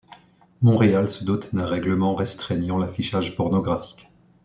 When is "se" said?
1.11-1.23